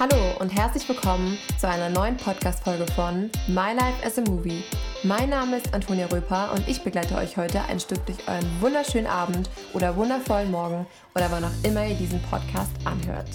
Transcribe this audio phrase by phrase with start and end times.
[0.00, 4.64] Hallo und herzlich willkommen zu einer neuen Podcast-Folge von My Life as a Movie.
[5.02, 9.06] Mein Name ist Antonia Röper und ich begleite euch heute ein Stück durch euren wunderschönen
[9.06, 13.28] Abend oder wundervollen Morgen oder wann auch immer ihr diesen Podcast anhört.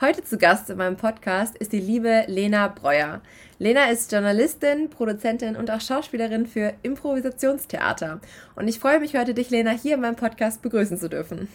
[0.00, 3.22] Heute zu Gast in meinem Podcast ist die liebe Lena Breuer.
[3.58, 8.20] Lena ist Journalistin, Produzentin und auch Schauspielerin für Improvisationstheater.
[8.54, 11.48] Und ich freue mich heute, dich, Lena, hier in meinem Podcast begrüßen zu dürfen.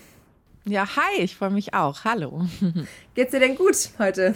[0.65, 2.05] Ja, hi, ich freue mich auch.
[2.05, 2.45] Hallo.
[3.15, 4.35] Geht's dir denn gut heute?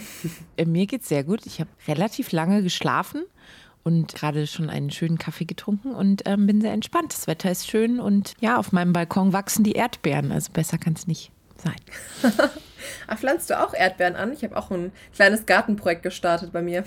[0.56, 1.46] Äh, mir geht's sehr gut.
[1.46, 3.24] Ich habe relativ lange geschlafen
[3.84, 7.12] und gerade schon einen schönen Kaffee getrunken und ähm, bin sehr entspannt.
[7.12, 10.32] Das Wetter ist schön und ja, auf meinem Balkon wachsen die Erdbeeren.
[10.32, 11.30] Also besser kann es nicht
[11.62, 11.76] sein.
[13.06, 14.32] Ach, pflanzt du auch Erdbeeren an?
[14.32, 16.82] Ich habe auch ein kleines Gartenprojekt gestartet bei mir.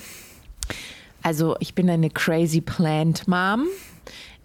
[1.23, 3.67] Also ich bin eine Crazy Plant Mom.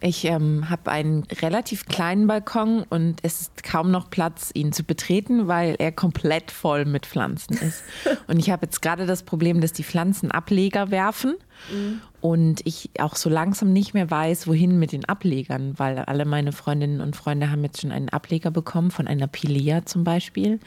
[0.06, 4.84] Ich ähm, habe einen relativ kleinen Balkon und es ist kaum noch Platz, ihn zu
[4.84, 7.82] betreten, weil er komplett voll mit Pflanzen ist.
[8.26, 11.36] und ich habe jetzt gerade das Problem, dass die Pflanzen Ableger werfen
[11.72, 12.02] mhm.
[12.20, 16.52] und ich auch so langsam nicht mehr weiß, wohin mit den Ablegern, weil alle meine
[16.52, 20.60] Freundinnen und Freunde haben jetzt schon einen Ableger bekommen von einer Pilea zum Beispiel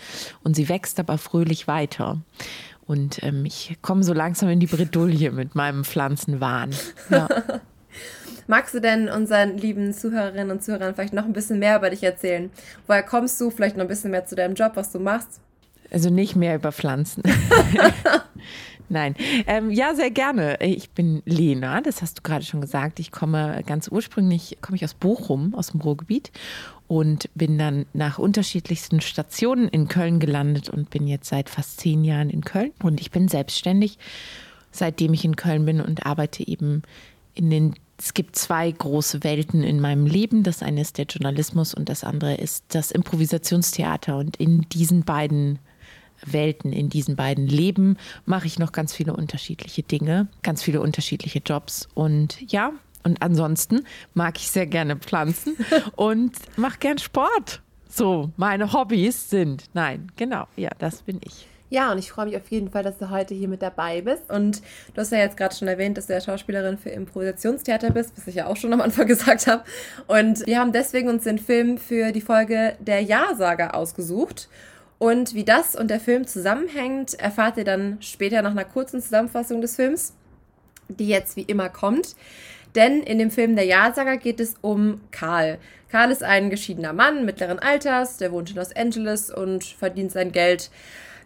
[0.44, 2.18] und sie wächst aber fröhlich weiter.
[2.88, 6.72] Und ähm, ich komme so langsam in die Bredouille mit meinem Pflanzenwahn.
[7.12, 7.28] Ja.
[8.48, 12.04] Magst du denn unseren lieben Zuhörerinnen und Zuhörern vielleicht noch ein bisschen mehr über dich
[12.04, 12.50] erzählen?
[12.88, 13.50] Woher kommst du?
[13.50, 15.42] Vielleicht noch ein bisschen mehr zu deinem Job, was du machst?
[15.92, 17.24] Also nicht mehr über Pflanzen.
[18.90, 19.16] Nein.
[19.48, 20.58] Ähm, ja, sehr gerne.
[20.62, 23.02] Ich bin Lena, das hast du gerade schon gesagt.
[23.02, 26.32] Ich komme ganz ursprünglich, komme ich aus Bochum, aus dem Ruhrgebiet
[26.88, 32.06] und bin dann nach unterschiedlichsten Stationen in Köln gelandet und bin jetzt seit fast zehn
[32.06, 32.72] Jahren in Köln.
[32.82, 33.98] Und ich bin selbstständig,
[34.72, 36.84] seitdem ich in Köln bin und arbeite eben
[37.34, 40.44] in den es gibt zwei große Welten in meinem Leben.
[40.44, 44.18] Das eine ist der Journalismus und das andere ist das Improvisationstheater.
[44.18, 45.60] Und in diesen beiden
[46.26, 51.40] Welten, in diesen beiden Leben mache ich noch ganz viele unterschiedliche Dinge, ganz viele unterschiedliche
[51.40, 51.88] Jobs.
[51.96, 55.56] Und ja, und ansonsten mag ich sehr gerne Pflanzen
[55.96, 57.62] und mache gern Sport.
[57.90, 59.66] So, meine Hobbys sind.
[59.74, 61.48] Nein, genau, ja, das bin ich.
[61.70, 64.30] Ja, und ich freue mich auf jeden Fall, dass du heute hier mit dabei bist.
[64.30, 64.62] Und
[64.94, 68.28] du hast ja jetzt gerade schon erwähnt, dass du ja Schauspielerin für Improvisationstheater bist, was
[68.28, 69.64] ich ja auch schon am Anfang gesagt habe.
[70.08, 74.48] Und wir haben deswegen uns den Film für die Folge Der Ja-Sager ausgesucht.
[74.98, 79.62] Und wie das und der Film zusammenhängt, erfahrt ihr dann später nach einer kurzen Zusammenfassung
[79.62, 80.14] des Films,
[80.88, 82.16] die jetzt wie immer kommt.
[82.76, 85.58] Denn in dem Film Der Ja-Sager geht es um Karl.
[85.90, 90.32] Karl ist ein geschiedener Mann mittleren Alters, der wohnt in Los Angeles und verdient sein
[90.32, 90.70] Geld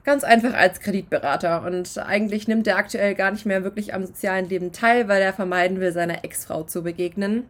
[0.04, 1.64] ganz einfach als Kreditberater.
[1.64, 5.34] Und eigentlich nimmt er aktuell gar nicht mehr wirklich am sozialen Leben teil, weil er
[5.34, 7.44] vermeiden will, seiner Ex-Frau zu begegnen.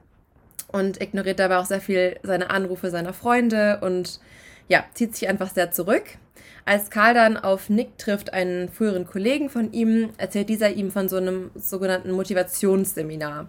[0.68, 4.20] Und ignoriert dabei auch sehr viel seine Anrufe seiner Freunde und
[4.70, 6.04] ja, zieht sich einfach sehr zurück.
[6.64, 11.10] Als Karl dann auf Nick trifft, einen früheren Kollegen von ihm, erzählt dieser ihm von
[11.10, 13.48] so einem sogenannten Motivationsseminar.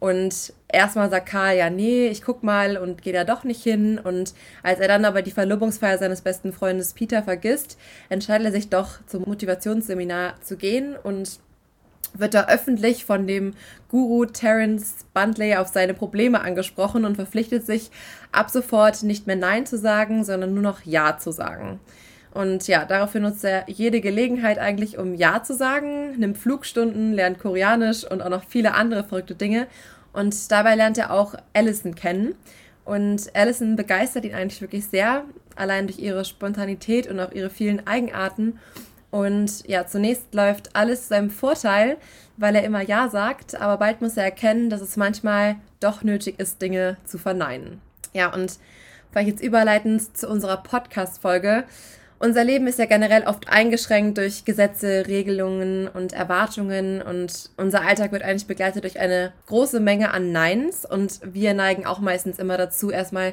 [0.00, 3.98] Und erstmal sagt Karl, ja, nee, ich guck mal und gehe da doch nicht hin.
[3.98, 7.78] Und als er dann aber die Verlobungsfeier seines besten Freundes Peter vergisst,
[8.08, 11.38] entscheidet er sich doch zum Motivationsseminar zu gehen und
[12.14, 13.54] wird da öffentlich von dem
[13.88, 17.90] Guru Terence Buntley auf seine Probleme angesprochen und verpflichtet sich
[18.32, 21.78] ab sofort nicht mehr Nein zu sagen, sondern nur noch Ja zu sagen.
[22.32, 27.40] Und ja, daraufhin nutzt er jede Gelegenheit eigentlich, um Ja zu sagen, nimmt Flugstunden, lernt
[27.40, 29.66] Koreanisch und auch noch viele andere verrückte Dinge.
[30.12, 32.34] Und dabei lernt er auch Allison kennen.
[32.84, 35.24] Und Allison begeistert ihn eigentlich wirklich sehr,
[35.56, 38.58] allein durch ihre Spontanität und auch ihre vielen Eigenarten.
[39.10, 41.96] Und ja, zunächst läuft alles zu seinem Vorteil,
[42.36, 46.38] weil er immer Ja sagt, aber bald muss er erkennen, dass es manchmal doch nötig
[46.38, 47.80] ist, Dinge zu verneinen.
[48.12, 48.58] Ja, und
[49.10, 51.64] vielleicht jetzt überleitend zu unserer Podcast-Folge.
[52.22, 58.12] Unser Leben ist ja generell oft eingeschränkt durch Gesetze, Regelungen und Erwartungen und unser Alltag
[58.12, 62.58] wird eigentlich begleitet durch eine große Menge an Neins und wir neigen auch meistens immer
[62.58, 63.32] dazu, erstmal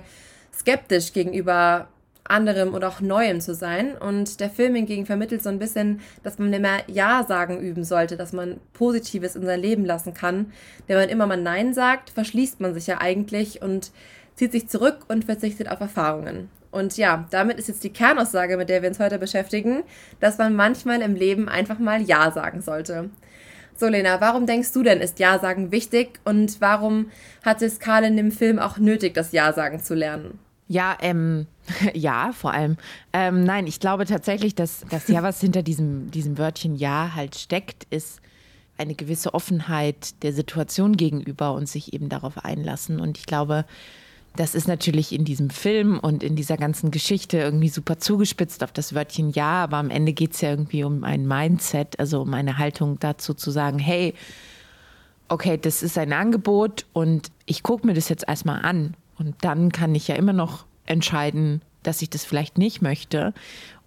[0.57, 1.89] skeptisch gegenüber
[2.23, 3.97] anderem oder auch Neuem zu sein.
[3.97, 8.16] Und der Film hingegen vermittelt so ein bisschen, dass man immer Ja sagen üben sollte,
[8.16, 10.53] dass man Positives in sein Leben lassen kann.
[10.87, 13.91] Wenn man immer mal Nein sagt, verschließt man sich ja eigentlich und
[14.35, 16.49] zieht sich zurück und verzichtet auf Erfahrungen.
[16.72, 19.84] Und ja, damit ist jetzt die Kernaussage, mit der wir uns heute beschäftigen,
[20.19, 23.09] dass man manchmal im Leben einfach mal Ja sagen sollte.
[23.75, 27.11] So, Lena, warum denkst du denn, ist Ja sagen wichtig und warum
[27.43, 30.40] hat es Karl in dem Film auch nötig, das Ja sagen zu lernen?
[30.67, 31.47] Ja, ähm,
[31.93, 32.78] ja, vor allem.
[33.14, 37.35] Ähm, nein, ich glaube tatsächlich, dass das Ja, was hinter diesem, diesem Wörtchen Ja halt
[37.35, 38.19] steckt, ist
[38.78, 42.99] eine gewisse Offenheit der Situation gegenüber und sich eben darauf einlassen.
[42.99, 43.66] Und ich glaube,
[44.39, 48.72] das ist natürlich in diesem Film und in dieser ganzen Geschichte irgendwie super zugespitzt auf
[48.72, 52.34] das Wörtchen Ja, aber am Ende geht es ja irgendwie um ein Mindset, also um
[52.34, 54.13] eine Haltung dazu zu sagen, hey,
[55.29, 58.95] okay, das ist ein Angebot und ich gucke mir das jetzt erstmal an.
[59.17, 63.33] Und dann kann ich ja immer noch entscheiden, dass ich das vielleicht nicht möchte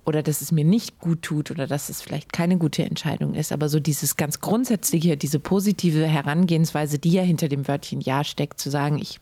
[0.05, 3.53] oder dass es mir nicht gut tut oder dass es vielleicht keine gute Entscheidung ist.
[3.53, 8.61] Aber so dieses ganz grundsätzliche, diese positive Herangehensweise, die ja hinter dem Wörtchen Ja steckt,
[8.61, 9.21] zu sagen, ich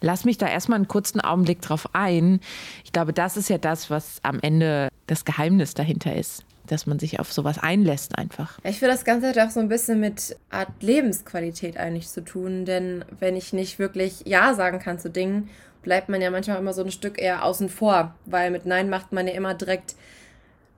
[0.00, 2.40] lasse mich da erstmal einen kurzen Augenblick drauf ein.
[2.84, 6.98] Ich glaube, das ist ja das, was am Ende das Geheimnis dahinter ist dass man
[6.98, 8.58] sich auf sowas einlässt einfach.
[8.62, 12.64] Ich finde, das Ganze hat auch so ein bisschen mit Art Lebensqualität eigentlich zu tun,
[12.64, 15.48] denn wenn ich nicht wirklich Ja sagen kann zu Dingen,
[15.82, 19.12] bleibt man ja manchmal immer so ein Stück eher außen vor, weil mit Nein macht
[19.12, 19.94] man ja immer direkt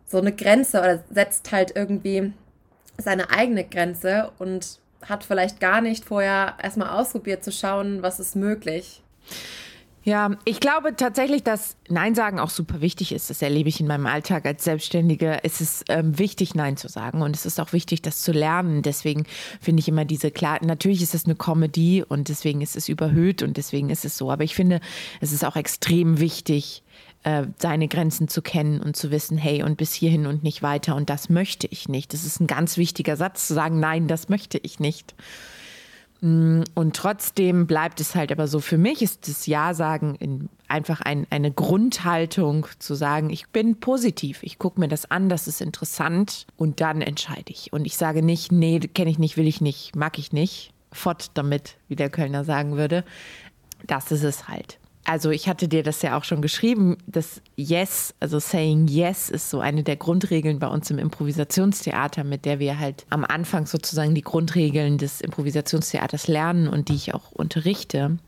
[0.07, 2.33] so eine Grenze oder setzt halt irgendwie
[2.99, 8.37] seine eigene Grenze und hat vielleicht gar nicht vorher erstmal ausprobiert zu schauen, was ist
[8.37, 9.03] möglich.
[10.03, 13.29] Ja, ich glaube tatsächlich, dass Nein sagen auch super wichtig ist.
[13.29, 15.45] Das erlebe ich in meinem Alltag als Selbstständige.
[15.45, 18.81] Es ist ähm, wichtig, Nein zu sagen und es ist auch wichtig, das zu lernen.
[18.81, 19.25] Deswegen
[19.61, 20.59] finde ich immer diese klar.
[20.65, 24.31] Natürlich ist es eine Comedy und deswegen ist es überhöht und deswegen ist es so.
[24.31, 24.81] Aber ich finde,
[25.21, 26.83] es ist auch extrem wichtig,
[27.23, 30.97] äh, seine Grenzen zu kennen und zu wissen, hey, und bis hierhin und nicht weiter
[30.97, 32.15] und das möchte ich nicht.
[32.15, 35.15] Das ist ein ganz wichtiger Satz, zu sagen, nein, das möchte ich nicht.
[36.21, 41.27] Mm, und trotzdem bleibt es halt aber so, für mich ist das Ja-Sagen einfach ein,
[41.31, 46.47] eine Grundhaltung zu sagen, ich bin positiv, ich gucke mir das an, das ist interessant
[46.57, 47.73] und dann entscheide ich.
[47.73, 51.31] Und ich sage nicht, nee, kenne ich nicht, will ich nicht, mag ich nicht, fort
[51.35, 53.05] damit, wie der Kölner sagen würde.
[53.87, 58.15] Das ist es halt also ich hatte dir das ja auch schon geschrieben, das Yes,
[58.21, 62.79] also Saying Yes ist so eine der Grundregeln bei uns im Improvisationstheater, mit der wir
[62.79, 68.19] halt am Anfang sozusagen die Grundregeln des Improvisationstheaters lernen und die ich auch unterrichte.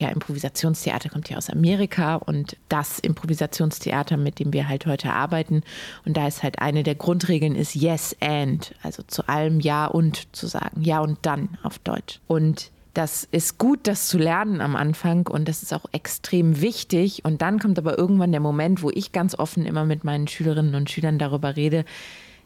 [0.00, 5.62] Ja, Improvisationstheater kommt ja aus Amerika und das Improvisationstheater, mit dem wir halt heute arbeiten.
[6.06, 10.34] Und da ist halt eine der Grundregeln ist Yes and, also zu allem Ja und
[10.34, 12.20] zu sagen, Ja und dann auf Deutsch.
[12.26, 17.24] Und das ist gut, das zu lernen am Anfang und das ist auch extrem wichtig.
[17.24, 20.74] Und dann kommt aber irgendwann der Moment, wo ich ganz offen immer mit meinen Schülerinnen
[20.74, 21.84] und Schülern darüber rede,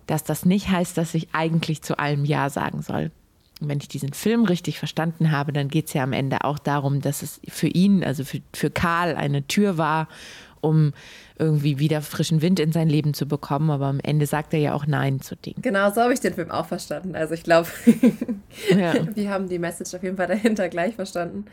[0.07, 3.11] dass das nicht heißt, dass ich eigentlich zu allem Ja sagen soll.
[3.61, 6.59] Und wenn ich diesen Film richtig verstanden habe, dann geht es ja am Ende auch
[6.59, 10.09] darum, dass es für ihn, also für, für Karl, eine Tür war
[10.67, 10.93] um
[11.39, 13.71] irgendwie wieder frischen Wind in sein Leben zu bekommen.
[13.71, 15.61] Aber am Ende sagt er ja auch Nein zu Dingen.
[15.63, 17.15] Genau, so habe ich den Film auch verstanden.
[17.15, 17.69] Also ich glaube,
[18.71, 18.95] ja.
[19.15, 21.47] wir haben die Message auf jeden Fall dahinter gleich verstanden.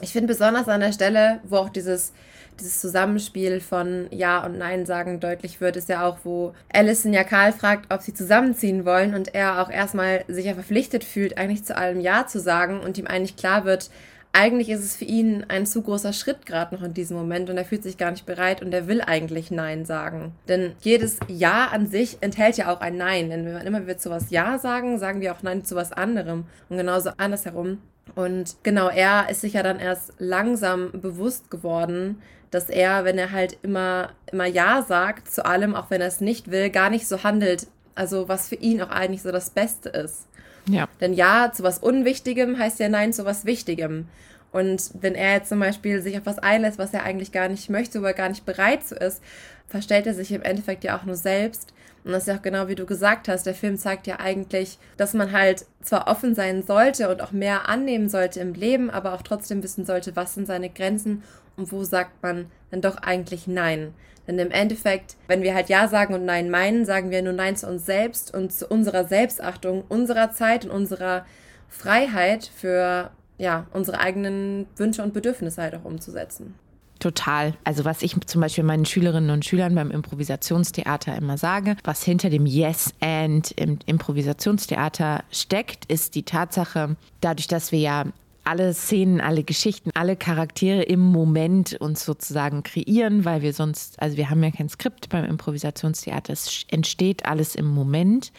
[0.00, 2.12] Ich finde besonders an der Stelle, wo auch dieses,
[2.58, 7.24] dieses Zusammenspiel von Ja und Nein sagen deutlich wird, ist ja auch, wo Alison ja
[7.24, 11.64] Karl fragt, ob sie zusammenziehen wollen und er auch erstmal sich ja verpflichtet fühlt, eigentlich
[11.64, 13.90] zu allem Ja zu sagen und ihm eigentlich klar wird,
[14.32, 17.56] eigentlich ist es für ihn ein zu großer Schritt gerade noch in diesem Moment und
[17.56, 20.32] er fühlt sich gar nicht bereit und er will eigentlich Nein sagen.
[20.48, 23.30] Denn jedes Ja an sich enthält ja auch ein Nein.
[23.30, 25.92] Denn wenn man immer wieder zu was Ja sagen, sagen wir auch Nein zu was
[25.92, 26.44] anderem.
[26.68, 27.78] Und genauso andersherum.
[28.14, 33.32] Und genau, er ist sich ja dann erst langsam bewusst geworden, dass er, wenn er
[33.32, 37.06] halt immer, immer Ja sagt zu allem, auch wenn er es nicht will, gar nicht
[37.06, 37.66] so handelt.
[37.94, 40.26] Also was für ihn auch eigentlich so das Beste ist.
[40.66, 40.88] Ja.
[41.00, 44.08] Denn Ja zu was Unwichtigem heißt ja Nein zu was Wichtigem.
[44.52, 47.70] Und wenn er jetzt zum Beispiel sich auf was einlässt, was er eigentlich gar nicht
[47.70, 49.22] möchte, wo er gar nicht bereit zu ist,
[49.68, 51.72] verstellt er sich im Endeffekt ja auch nur selbst.
[52.04, 54.78] Und das ist ja auch genau wie du gesagt hast, der Film zeigt ja eigentlich,
[54.96, 59.14] dass man halt zwar offen sein sollte und auch mehr annehmen sollte im Leben, aber
[59.14, 61.22] auch trotzdem wissen sollte, was sind seine Grenzen
[61.56, 63.94] und wo sagt man dann doch eigentlich Nein.
[64.26, 67.56] Denn im Endeffekt, wenn wir halt Ja sagen und Nein meinen, sagen wir nur Nein
[67.56, 71.26] zu uns selbst und zu unserer Selbstachtung, unserer Zeit und unserer
[71.68, 76.54] Freiheit für ja, unsere eigenen Wünsche und Bedürfnisse halt auch umzusetzen.
[77.00, 77.54] Total.
[77.64, 82.28] Also was ich zum Beispiel meinen Schülerinnen und Schülern beim Improvisationstheater immer sage, was hinter
[82.28, 88.04] dem Yes and im Improvisationstheater steckt, ist die Tatsache, dadurch, dass wir ja
[88.44, 94.18] alle Szenen, alle Geschichten, alle Charaktere im Moment uns sozusagen kreieren, weil wir sonst, also
[94.18, 98.30] wir haben ja kein Skript beim Improvisationstheater, es entsteht alles im Moment.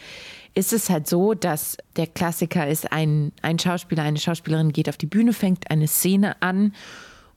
[0.54, 4.98] Ist es halt so, dass der Klassiker ist, ein, ein Schauspieler, eine Schauspielerin geht auf
[4.98, 6.74] die Bühne, fängt eine Szene an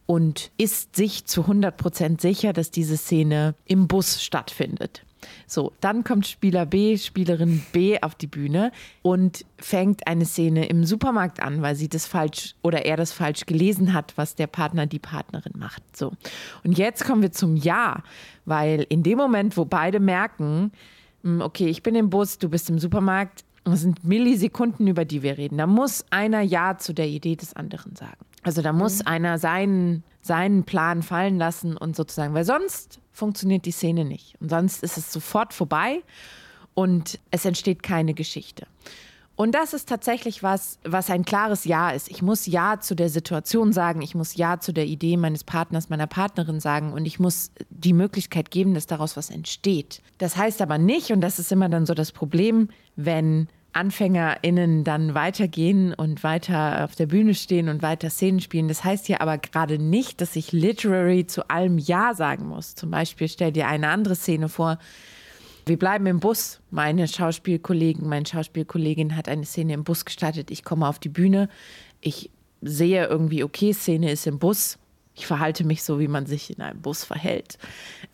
[0.05, 5.03] und ist sich zu 100 Prozent sicher, dass diese Szene im Bus stattfindet.
[5.47, 8.71] So, dann kommt Spieler B, Spielerin B auf die Bühne
[9.01, 13.45] und fängt eine Szene im Supermarkt an, weil sie das falsch oder er das falsch
[13.45, 15.81] gelesen hat, was der Partner, die Partnerin macht.
[15.95, 16.11] So.
[16.63, 18.03] Und jetzt kommen wir zum Ja,
[18.45, 20.71] weil in dem Moment, wo beide merken,
[21.23, 25.23] hm, okay, ich bin im Bus, du bist im Supermarkt, das sind Millisekunden, über die
[25.23, 25.57] wir reden.
[25.57, 28.23] Da muss einer Ja zu der Idee des anderen sagen.
[28.45, 29.07] Also da muss mhm.
[29.07, 34.35] einer seinen, seinen Plan fallen lassen und sozusagen, weil sonst funktioniert die Szene nicht.
[34.39, 36.03] Und sonst ist es sofort vorbei
[36.75, 38.67] und es entsteht keine Geschichte.
[39.35, 42.09] Und das ist tatsächlich was, was ein klares Ja ist.
[42.09, 45.89] Ich muss Ja zu der Situation sagen, ich muss Ja zu der Idee meines Partners,
[45.89, 50.03] meiner Partnerin sagen und ich muss die Möglichkeit geben, dass daraus was entsteht.
[50.19, 55.13] Das heißt aber nicht, und das ist immer dann so das Problem, wenn AnfängerInnen dann
[55.13, 58.67] weitergehen und weiter auf der Bühne stehen und weiter Szenen spielen.
[58.69, 62.75] Das heißt ja aber gerade nicht, dass ich literary zu allem Ja sagen muss.
[62.75, 64.79] Zum Beispiel stell dir eine andere Szene vor,
[65.65, 66.61] wir bleiben im Bus.
[66.71, 70.51] Meine Schauspielkollegen, meine Schauspielkollegin hat eine Szene im Bus gestartet.
[70.51, 71.49] Ich komme auf die Bühne.
[72.01, 72.29] Ich
[72.61, 74.77] sehe irgendwie, okay, Szene ist im Bus.
[75.15, 77.57] Ich verhalte mich so, wie man sich in einem Bus verhält.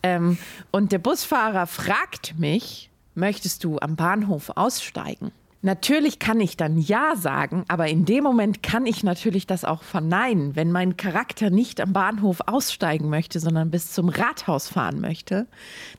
[0.02, 0.38] Ähm,
[0.70, 5.30] und der Busfahrer fragt mich, möchtest du am Bahnhof aussteigen?
[5.64, 9.84] Natürlich kann ich dann Ja sagen, aber in dem Moment kann ich natürlich das auch
[9.84, 10.56] verneinen.
[10.56, 15.46] Wenn mein Charakter nicht am Bahnhof aussteigen möchte, sondern bis zum Rathaus fahren möchte,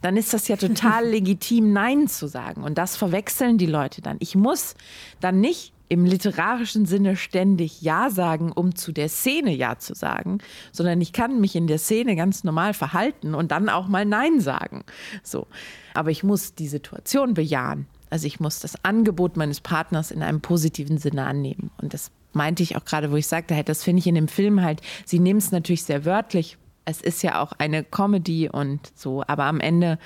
[0.01, 2.61] dann ist das ja total legitim, Nein zu sagen.
[2.61, 4.17] Und das verwechseln die Leute dann.
[4.19, 4.75] Ich muss
[5.21, 10.39] dann nicht im literarischen Sinne ständig Ja sagen, um zu der Szene Ja zu sagen,
[10.73, 14.41] sondern ich kann mich in der Szene ganz normal verhalten und dann auch mal Nein
[14.41, 14.83] sagen.
[15.21, 15.47] So.
[15.93, 17.87] Aber ich muss die Situation bejahen.
[18.13, 21.71] Also ich muss das Angebot meines Partners in einem positiven Sinne annehmen.
[21.81, 24.27] Und das meinte ich auch gerade, wo ich sagte, halt, das finde ich in dem
[24.27, 26.59] Film halt, sie nehmen es natürlich sehr wörtlich.
[26.85, 29.97] Es ist ja auch eine Comedy und so, aber am Ende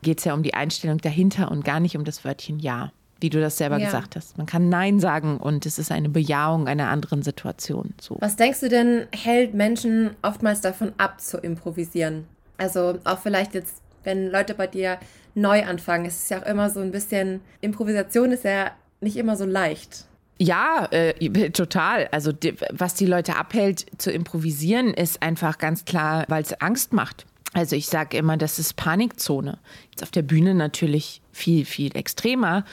[0.00, 2.90] geht es ja um die Einstellung dahinter und gar nicht um das Wörtchen Ja,
[3.20, 3.84] wie du das selber ja.
[3.84, 4.38] gesagt hast.
[4.38, 7.92] Man kann Nein sagen und es ist eine Bejahung einer anderen Situation.
[8.00, 8.16] So.
[8.20, 12.24] Was denkst du denn, hält Menschen oftmals davon ab zu improvisieren?
[12.56, 14.96] Also auch vielleicht jetzt, wenn Leute bei dir
[15.34, 16.06] neu anfangen.
[16.06, 20.06] Es ist ja auch immer so ein bisschen, Improvisation ist ja nicht immer so leicht.
[20.38, 22.08] Ja, äh, total.
[22.10, 26.92] Also die, was die Leute abhält zu improvisieren, ist einfach ganz klar, weil es Angst
[26.92, 27.26] macht.
[27.52, 29.58] Also ich sage immer, das ist Panikzone.
[29.90, 32.64] Jetzt auf der Bühne natürlich viel, viel extremer,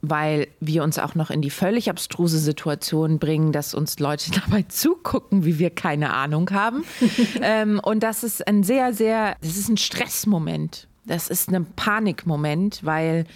[0.00, 4.62] weil wir uns auch noch in die völlig abstruse Situation bringen, dass uns Leute dabei
[4.62, 6.84] zugucken, wie wir keine Ahnung haben.
[7.42, 12.84] ähm, und das ist ein sehr, sehr, das ist ein Stressmoment das ist ein Panikmoment,
[12.84, 13.26] weil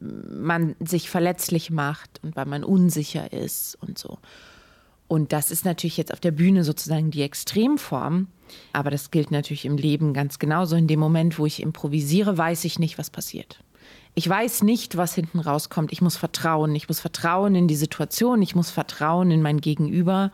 [0.00, 4.18] man sich verletzlich macht und weil man unsicher ist und so.
[5.08, 8.28] Und das ist natürlich jetzt auf der Bühne sozusagen die Extremform.
[8.72, 10.76] Aber das gilt natürlich im Leben ganz genauso.
[10.76, 13.58] In dem Moment, wo ich improvisiere, weiß ich nicht, was passiert.
[14.14, 15.92] Ich weiß nicht, was hinten rauskommt.
[15.92, 16.74] Ich muss vertrauen.
[16.74, 18.42] Ich muss vertrauen in die Situation.
[18.42, 20.30] Ich muss vertrauen in mein Gegenüber.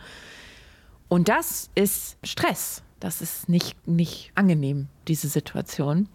[1.09, 2.83] Und das ist Stress.
[2.99, 6.09] Das ist nicht, nicht angenehm, diese Situation.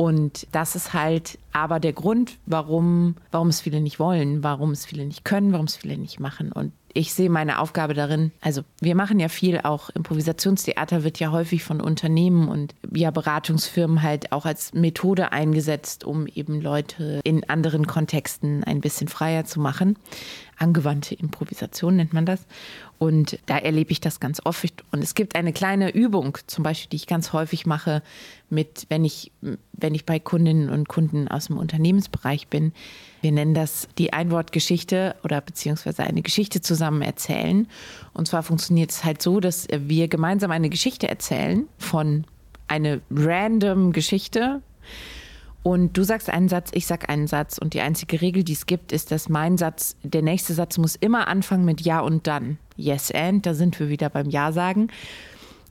[0.00, 4.86] Und das ist halt aber der Grund, warum, warum es viele nicht wollen, warum es
[4.86, 6.52] viele nicht können, warum es viele nicht machen.
[6.52, 11.32] Und ich sehe meine Aufgabe darin, also wir machen ja viel, auch Improvisationstheater wird ja
[11.32, 17.46] häufig von Unternehmen und ja Beratungsfirmen halt auch als Methode eingesetzt, um eben Leute in
[17.50, 19.98] anderen Kontexten ein bisschen freier zu machen.
[20.60, 22.46] Angewandte Improvisation nennt man das.
[22.98, 24.84] Und da erlebe ich das ganz oft.
[24.92, 28.02] Und es gibt eine kleine Übung, zum Beispiel, die ich ganz häufig mache,
[28.50, 29.32] mit, wenn ich,
[29.72, 32.72] wenn ich bei Kundinnen und Kunden aus dem Unternehmensbereich bin.
[33.22, 37.66] Wir nennen das die Einwortgeschichte oder beziehungsweise eine Geschichte zusammen erzählen.
[38.12, 42.24] Und zwar funktioniert es halt so, dass wir gemeinsam eine Geschichte erzählen von
[42.68, 44.62] eine random Geschichte
[45.62, 47.58] und du sagst einen Satz, ich sag einen Satz.
[47.58, 50.96] Und die einzige Regel, die es gibt, ist, dass mein Satz, der nächste Satz muss
[50.96, 52.58] immer anfangen mit Ja und dann.
[52.76, 54.88] Yes and, da sind wir wieder beim Ja sagen.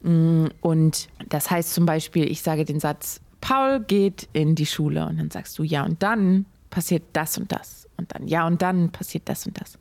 [0.03, 5.07] Mm, und das heißt zum Beispiel, ich sage den Satz, Paul geht in die Schule.
[5.07, 7.87] Und dann sagst du Ja und dann passiert das und das.
[7.97, 9.79] Und dann Ja und dann passiert das und das.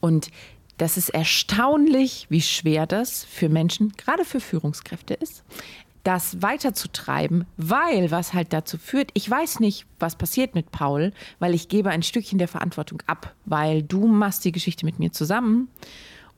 [0.00, 0.30] Und
[0.78, 5.42] das ist erstaunlich, wie schwer das für Menschen, gerade für Führungskräfte ist
[6.08, 11.54] das weiterzutreiben, weil was halt dazu führt, ich weiß nicht, was passiert mit Paul, weil
[11.54, 15.68] ich gebe ein Stückchen der Verantwortung ab, weil du machst die Geschichte mit mir zusammen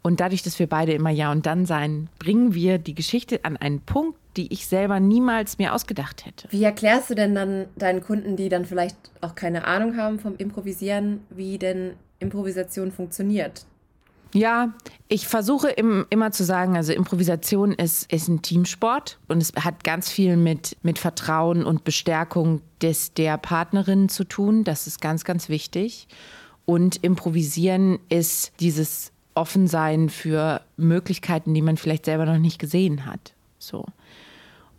[0.02, 3.56] und dadurch, dass wir beide immer Ja und Dann sein, bringen wir die Geschichte an
[3.56, 6.48] einen Punkt, die ich selber niemals mir ausgedacht hätte.
[6.50, 10.34] Wie erklärst du denn dann deinen Kunden, die dann vielleicht auch keine Ahnung haben vom
[10.34, 13.66] Improvisieren, wie denn Improvisation funktioniert?
[14.32, 14.72] Ja,
[15.08, 19.82] ich versuche im, immer zu sagen, also Improvisation ist, ist ein Teamsport und es hat
[19.82, 24.62] ganz viel mit, mit Vertrauen und Bestärkung des, der Partnerin zu tun.
[24.62, 26.06] Das ist ganz, ganz wichtig.
[26.64, 33.34] Und Improvisieren ist dieses Offensein für Möglichkeiten, die man vielleicht selber noch nicht gesehen hat.
[33.58, 33.84] So.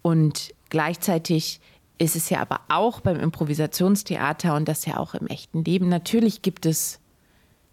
[0.02, 1.60] Und gleichzeitig
[1.98, 5.90] ist es ja aber auch beim Improvisationstheater und das ja auch im echten Leben.
[5.90, 7.00] Natürlich gibt es,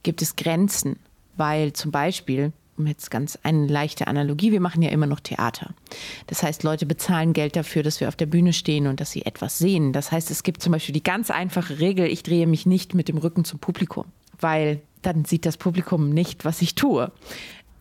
[0.02, 0.97] gibt es Grenzen
[1.38, 5.75] weil zum Beispiel, um jetzt ganz eine leichte Analogie, wir machen ja immer noch Theater.
[6.26, 9.25] Das heißt, Leute bezahlen Geld dafür, dass wir auf der Bühne stehen und dass sie
[9.25, 9.92] etwas sehen.
[9.92, 13.09] Das heißt, es gibt zum Beispiel die ganz einfache Regel, ich drehe mich nicht mit
[13.09, 14.04] dem Rücken zum Publikum,
[14.40, 17.11] weil dann sieht das Publikum nicht, was ich tue.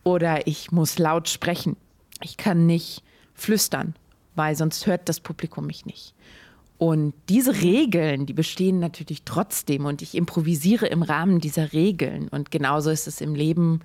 [0.04, 1.76] Oder ich muss laut sprechen.
[2.24, 3.96] Ich kann nicht flüstern,
[4.36, 6.14] weil sonst hört das Publikum mich nicht.
[6.78, 12.28] Und diese Regeln, die bestehen natürlich trotzdem und ich improvisiere im Rahmen dieser Regeln.
[12.28, 13.80] Und genauso ist es im Leben,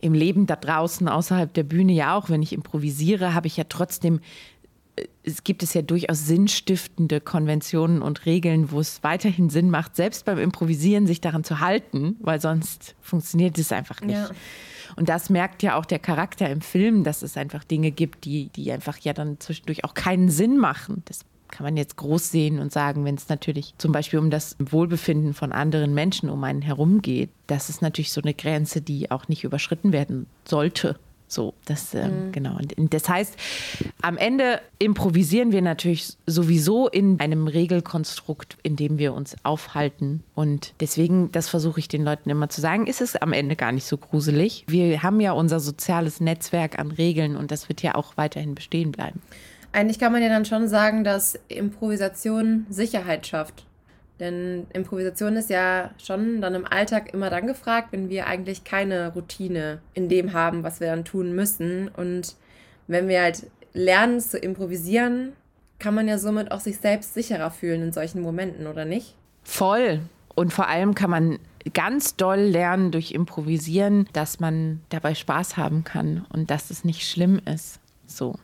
[0.00, 2.28] im Leben da draußen außerhalb der Bühne ja auch.
[2.28, 4.20] Wenn ich improvisiere, habe ich ja trotzdem,
[4.94, 9.96] äh, es gibt es ja durchaus sinnstiftende Konventionen und Regeln, wo es weiterhin Sinn macht,
[9.96, 14.14] selbst beim Improvisieren sich daran zu halten, weil sonst funktioniert es einfach nicht.
[14.14, 14.30] Ja.
[14.94, 18.50] Und das merkt ja auch der Charakter im Film, dass es einfach Dinge gibt, die,
[18.50, 21.02] die einfach ja dann zwischendurch auch keinen Sinn machen.
[21.06, 24.56] Das kann man jetzt groß sehen und sagen, wenn es natürlich zum Beispiel um das
[24.58, 29.10] Wohlbefinden von anderen Menschen um einen herum geht, das ist natürlich so eine Grenze, die
[29.10, 30.96] auch nicht überschritten werden sollte.
[31.30, 32.32] So, das, äh, mhm.
[32.32, 32.58] genau.
[32.76, 33.36] Und das heißt,
[34.02, 40.24] am Ende improvisieren wir natürlich sowieso in einem Regelkonstrukt, in dem wir uns aufhalten.
[40.34, 43.70] Und deswegen, das versuche ich den Leuten immer zu sagen, ist es am Ende gar
[43.70, 44.64] nicht so gruselig.
[44.66, 48.90] Wir haben ja unser soziales Netzwerk an Regeln und das wird ja auch weiterhin bestehen
[48.90, 49.22] bleiben.
[49.72, 53.66] Eigentlich kann man ja dann schon sagen, dass Improvisation Sicherheit schafft.
[54.18, 59.12] Denn Improvisation ist ja schon dann im Alltag immer dann gefragt, wenn wir eigentlich keine
[59.14, 61.88] Routine in dem haben, was wir dann tun müssen.
[61.88, 62.36] Und
[62.86, 65.32] wenn wir halt lernen zu improvisieren,
[65.78, 69.14] kann man ja somit auch sich selbst sicherer fühlen in solchen Momenten, oder nicht?
[69.42, 70.00] Voll.
[70.34, 71.38] Und vor allem kann man
[71.72, 77.08] ganz doll lernen durch Improvisieren, dass man dabei Spaß haben kann und dass es nicht
[77.08, 77.80] schlimm ist.
[78.06, 78.36] So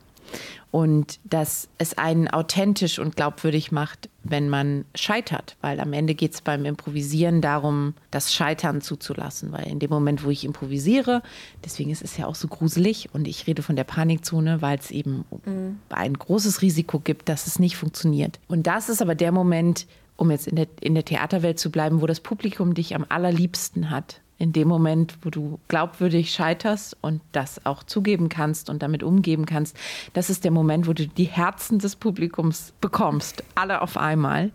[0.71, 6.33] und dass es einen authentisch und glaubwürdig macht, wenn man scheitert, weil am Ende geht
[6.33, 11.23] es beim Improvisieren darum, das Scheitern zuzulassen, weil in dem Moment, wo ich improvisiere,
[11.63, 14.91] deswegen ist es ja auch so gruselig und ich rede von der Panikzone, weil es
[14.91, 15.79] eben mhm.
[15.89, 18.39] ein großes Risiko gibt, dass es nicht funktioniert.
[18.47, 22.01] Und das ist aber der Moment, um jetzt in der, in der Theaterwelt zu bleiben,
[22.01, 27.21] wo das Publikum dich am allerliebsten hat in dem Moment, wo du glaubwürdig scheiterst und
[27.31, 29.75] das auch zugeben kannst und damit umgeben kannst,
[30.13, 34.51] das ist der Moment, wo du die Herzen des Publikums bekommst, alle auf einmal.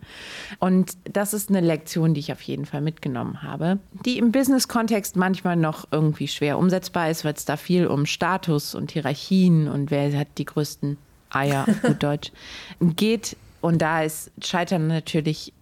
[0.58, 5.16] Und das ist eine Lektion, die ich auf jeden Fall mitgenommen habe, die im Business-Kontext
[5.16, 9.90] manchmal noch irgendwie schwer umsetzbar ist, weil es da viel um Status und Hierarchien und
[9.90, 10.96] wer hat die größten
[11.30, 12.32] Eier, auf gut Deutsch,
[12.80, 13.36] geht.
[13.60, 15.52] Und da ist Scheitern natürlich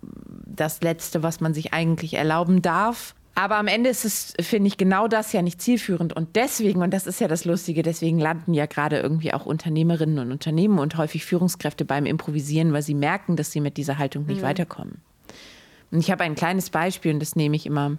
[0.46, 3.14] das Letzte, was man sich eigentlich erlauben darf.
[3.34, 6.12] Aber am Ende ist es, finde ich, genau das ja nicht zielführend.
[6.12, 10.18] Und deswegen, und das ist ja das Lustige, deswegen landen ja gerade irgendwie auch Unternehmerinnen
[10.18, 14.26] und Unternehmen und häufig Führungskräfte beim Improvisieren, weil sie merken, dass sie mit dieser Haltung
[14.26, 14.46] nicht mhm.
[14.46, 15.00] weiterkommen.
[15.90, 17.96] Und ich habe ein kleines Beispiel und das nehme ich immer.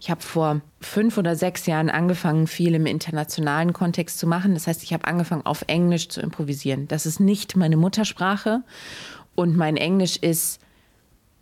[0.00, 4.54] Ich habe vor fünf oder sechs Jahren angefangen, viel im internationalen Kontext zu machen.
[4.54, 6.86] Das heißt, ich habe angefangen, auf Englisch zu improvisieren.
[6.88, 8.62] Das ist nicht meine Muttersprache
[9.34, 10.60] und mein Englisch ist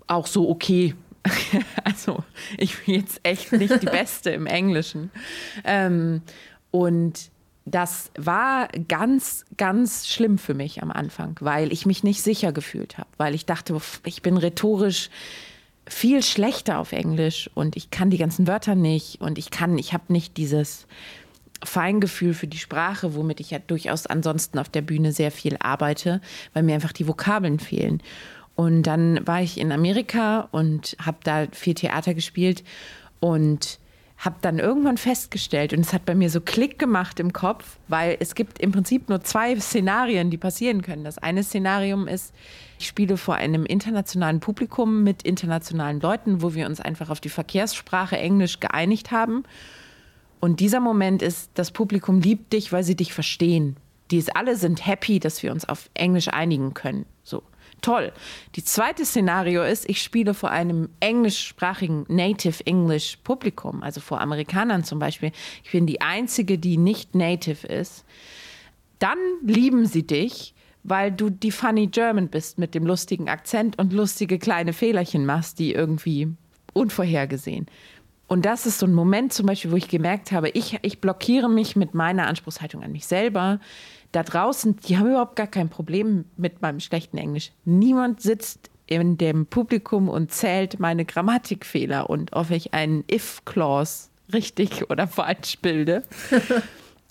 [0.06, 0.94] auch so okay,
[1.84, 2.22] also
[2.58, 5.10] ich bin jetzt echt nicht die Beste im Englischen.
[5.64, 6.22] Ähm,
[6.70, 7.30] und
[7.66, 12.98] das war ganz, ganz schlimm für mich am Anfang, weil ich mich nicht sicher gefühlt
[12.98, 15.08] habe, weil ich dachte, ich bin rhetorisch
[15.86, 19.92] viel schlechter auf Englisch und ich kann die ganzen Wörter nicht und ich kann, ich
[19.92, 20.86] habe nicht dieses
[21.62, 26.20] Feingefühl für die Sprache, womit ich ja durchaus ansonsten auf der Bühne sehr viel arbeite,
[26.52, 28.02] weil mir einfach die Vokabeln fehlen.
[28.56, 32.62] Und dann war ich in Amerika und habe da viel Theater gespielt
[33.20, 33.78] und
[34.16, 38.16] habe dann irgendwann festgestellt, und es hat bei mir so Klick gemacht im Kopf, weil
[38.20, 41.04] es gibt im Prinzip nur zwei Szenarien, die passieren können.
[41.04, 42.32] Das eine Szenarium ist,
[42.78, 47.28] ich spiele vor einem internationalen Publikum mit internationalen Leuten, wo wir uns einfach auf die
[47.28, 49.42] Verkehrssprache Englisch geeinigt haben.
[50.40, 53.76] Und dieser Moment ist, das Publikum liebt dich, weil sie dich verstehen.
[54.10, 57.04] Die alle sind happy, dass wir uns auf Englisch einigen können.
[57.84, 58.12] Toll.
[58.54, 64.84] Die zweite Szenario ist, ich spiele vor einem englischsprachigen Native English Publikum, also vor Amerikanern
[64.84, 65.32] zum Beispiel.
[65.62, 68.06] Ich bin die Einzige, die nicht Native ist.
[69.00, 73.92] Dann lieben sie dich, weil du die funny German bist mit dem lustigen Akzent und
[73.92, 76.28] lustige kleine Fehlerchen machst, die irgendwie
[76.72, 77.66] unvorhergesehen.
[78.28, 81.50] Und das ist so ein Moment zum Beispiel, wo ich gemerkt habe, ich, ich blockiere
[81.50, 83.60] mich mit meiner Anspruchshaltung an mich selber
[84.14, 87.52] da draußen, die haben überhaupt gar kein Problem mit meinem schlechten Englisch.
[87.64, 94.90] Niemand sitzt in dem Publikum und zählt meine Grammatikfehler und ob ich einen If-Clause richtig
[94.90, 96.02] oder falsch bilde.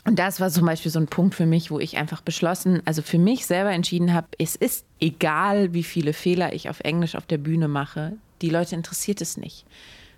[0.05, 3.01] Und das war zum Beispiel so ein Punkt für mich, wo ich einfach beschlossen, also
[3.01, 7.25] für mich selber entschieden habe, es ist egal, wie viele Fehler ich auf Englisch auf
[7.25, 8.17] der Bühne mache.
[8.41, 9.65] Die Leute interessiert es nicht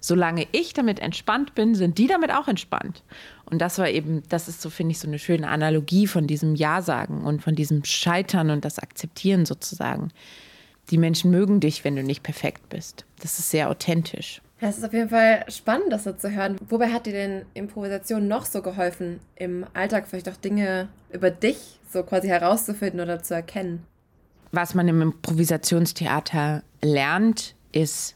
[0.07, 3.03] solange ich damit entspannt bin, sind die damit auch entspannt.
[3.45, 6.55] Und das war eben, das ist so, finde ich, so eine schöne Analogie von diesem
[6.55, 10.11] Ja sagen und von diesem Scheitern und das Akzeptieren sozusagen.
[10.89, 13.05] Die Menschen mögen dich, wenn du nicht perfekt bist.
[13.21, 14.41] Das ist sehr authentisch.
[14.61, 16.57] Ja, es ist auf jeden Fall spannend, das so zu hören.
[16.69, 21.79] Wobei hat dir denn Improvisation noch so geholfen, im Alltag vielleicht auch Dinge über dich
[21.91, 23.85] so quasi herauszufinden oder zu erkennen?
[24.51, 28.14] Was man im Improvisationstheater lernt, ist,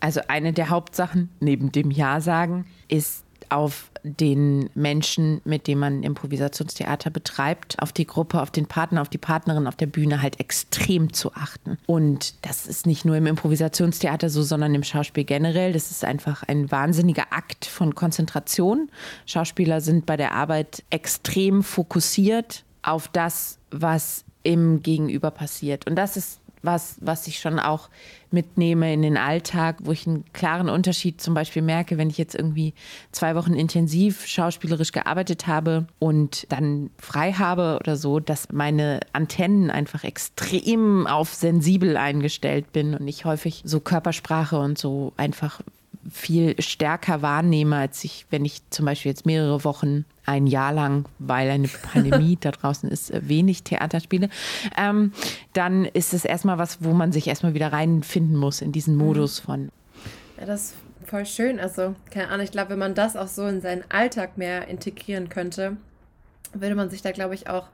[0.00, 6.02] also eine der Hauptsachen neben dem Ja sagen, ist auf den Menschen, mit dem man
[6.02, 10.40] Improvisationstheater betreibt, auf die Gruppe, auf den Partner, auf die Partnerin auf der Bühne halt
[10.40, 11.76] extrem zu achten.
[11.86, 15.72] Und das ist nicht nur im Improvisationstheater so, sondern im Schauspiel generell.
[15.72, 18.90] Das ist einfach ein wahnsinniger Akt von Konzentration.
[19.26, 25.86] Schauspieler sind bei der Arbeit extrem fokussiert auf das, was im Gegenüber passiert.
[25.86, 27.88] Und das ist was, was ich schon auch
[28.30, 32.34] mitnehme in den Alltag, wo ich einen klaren Unterschied zum Beispiel merke, wenn ich jetzt
[32.34, 32.74] irgendwie
[33.12, 39.70] zwei Wochen intensiv schauspielerisch gearbeitet habe und dann frei habe oder so, dass meine Antennen
[39.70, 45.60] einfach extrem auf sensibel eingestellt bin und ich häufig so Körpersprache und so einfach
[46.10, 51.06] viel stärker wahrnehme, als ich, wenn ich zum Beispiel jetzt mehrere Wochen, ein Jahr lang,
[51.18, 54.30] weil eine Pandemie da draußen ist, wenig Theater spiele,
[54.78, 55.12] ähm,
[55.52, 59.04] dann ist es erstmal was, wo man sich erstmal wieder reinfinden muss in diesen mhm.
[59.04, 59.70] Modus von.
[60.38, 61.60] Ja, das ist voll schön.
[61.60, 65.28] Also, keine Ahnung, ich glaube, wenn man das auch so in seinen Alltag mehr integrieren
[65.28, 65.76] könnte,
[66.54, 67.68] würde man sich da, glaube ich, auch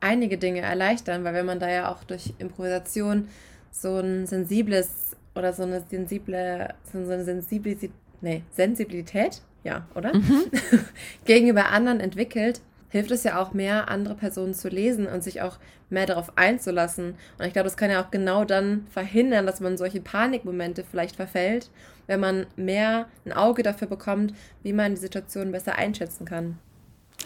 [0.00, 3.28] einige Dinge erleichtern, weil wenn man da ja auch durch Improvisation
[3.70, 10.14] so ein sensibles oder so eine sensible, so eine Sensibilität, nee, Sensibilität, ja, oder?
[10.14, 10.44] Mhm.
[11.24, 15.58] Gegenüber anderen entwickelt, hilft es ja auch mehr, andere Personen zu lesen und sich auch
[15.90, 17.14] mehr darauf einzulassen.
[17.38, 21.16] Und ich glaube, das kann ja auch genau dann verhindern, dass man solche Panikmomente vielleicht
[21.16, 21.70] verfällt,
[22.06, 26.58] wenn man mehr ein Auge dafür bekommt, wie man die Situation besser einschätzen kann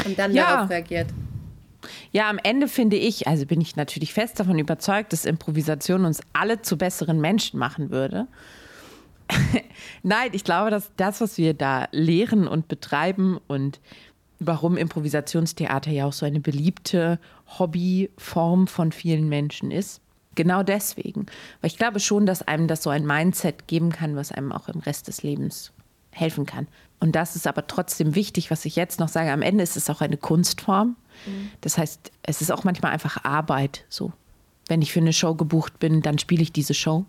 [0.05, 0.45] und dann ja.
[0.45, 1.09] darauf reagiert.
[2.13, 6.21] Ja, am Ende finde ich, also bin ich natürlich fest davon überzeugt, dass Improvisation uns
[6.33, 8.27] alle zu besseren Menschen machen würde.
[10.03, 13.81] Nein, ich glaube, dass das, was wir da lehren und betreiben und
[14.39, 17.19] warum Improvisationstheater ja auch so eine beliebte
[17.59, 20.01] Hobbyform von vielen Menschen ist,
[20.35, 21.27] genau deswegen.
[21.61, 24.69] Weil ich glaube schon, dass einem das so ein Mindset geben kann, was einem auch
[24.69, 25.73] im Rest des Lebens
[26.15, 26.67] helfen kann.
[27.01, 29.31] Und das ist aber trotzdem wichtig, was ich jetzt noch sage.
[29.31, 30.97] Am Ende ist es auch eine Kunstform.
[31.27, 31.51] Mhm.
[31.61, 33.85] Das heißt, es ist auch manchmal einfach Arbeit.
[33.89, 34.13] So,
[34.69, 37.05] wenn ich für eine Show gebucht bin, dann spiele ich diese Show.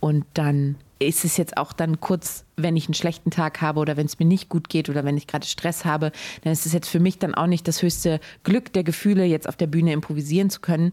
[0.00, 3.96] Und dann ist es jetzt auch dann kurz, wenn ich einen schlechten Tag habe oder
[3.96, 6.72] wenn es mir nicht gut geht oder wenn ich gerade Stress habe, dann ist es
[6.72, 9.92] jetzt für mich dann auch nicht das höchste Glück der Gefühle, jetzt auf der Bühne
[9.92, 10.92] improvisieren zu können,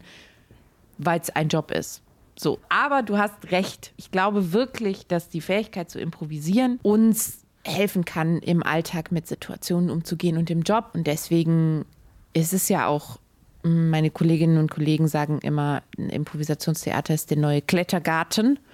[0.98, 2.02] weil es ein Job ist.
[2.36, 3.92] So, aber du hast recht.
[3.96, 9.90] Ich glaube wirklich, dass die Fähigkeit zu improvisieren uns helfen kann, im Alltag mit Situationen
[9.90, 10.90] umzugehen und im Job.
[10.94, 11.84] Und deswegen
[12.32, 13.18] ist es ja auch,
[13.62, 18.58] meine Kolleginnen und Kollegen sagen immer, ein Improvisationstheater ist der neue Klettergarten.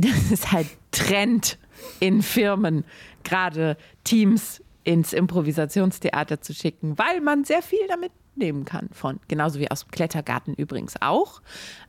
[0.00, 1.58] Das ist halt Trend
[1.98, 2.84] in Firmen,
[3.24, 9.18] gerade Teams ins Improvisationstheater zu schicken, weil man sehr viel damit nehmen kann von.
[9.28, 11.42] Genauso wie aus dem Klettergarten übrigens auch.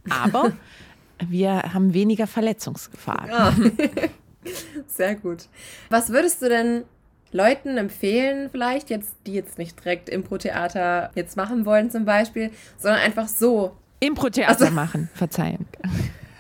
[0.10, 0.54] Aber
[1.28, 3.28] wir haben weniger Verletzungsgefahr.
[3.28, 3.56] Ja.
[4.88, 5.48] Sehr gut.
[5.90, 6.84] Was würdest du denn
[7.32, 13.02] Leuten empfehlen, vielleicht jetzt, die jetzt nicht direkt Impro-Theater jetzt machen wollen zum Beispiel, sondern
[13.02, 13.76] einfach so.
[14.00, 15.66] Impro-Theater also, machen, Verzeihung.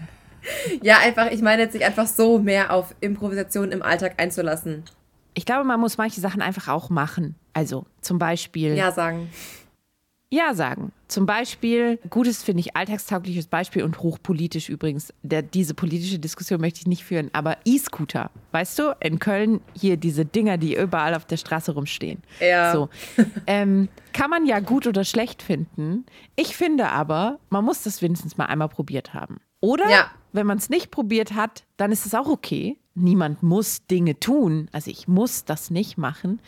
[0.82, 4.84] ja, einfach, ich meine jetzt sich einfach so mehr auf Improvisation im Alltag einzulassen.
[5.36, 7.36] Ich glaube, man muss manche Sachen einfach auch machen.
[7.54, 8.76] Also zum Beispiel.
[8.76, 9.30] Ja, sagen.
[10.32, 10.92] Ja sagen.
[11.08, 15.12] Zum Beispiel, gutes finde ich, alltagstaugliches Beispiel und hochpolitisch übrigens.
[15.24, 18.30] Der, diese politische Diskussion möchte ich nicht führen, aber E-Scooter.
[18.52, 22.22] Weißt du, in Köln hier diese Dinger, die überall auf der Straße rumstehen.
[22.40, 22.72] Ja.
[22.72, 22.90] So.
[23.48, 26.06] Ähm, kann man ja gut oder schlecht finden.
[26.36, 29.40] Ich finde aber, man muss das wenigstens mal einmal probiert haben.
[29.62, 30.12] Oder ja.
[30.32, 32.78] wenn man es nicht probiert hat, dann ist es auch okay.
[32.94, 34.70] Niemand muss Dinge tun.
[34.72, 36.40] Also ich muss das nicht machen.